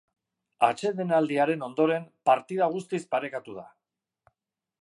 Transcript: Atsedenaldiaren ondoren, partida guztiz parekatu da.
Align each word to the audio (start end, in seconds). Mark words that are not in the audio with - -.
Atsedenaldiaren 0.67 1.61
ondoren, 1.69 2.09
partida 2.31 2.73
guztiz 2.77 3.03
parekatu 3.15 3.59
da. 3.63 3.71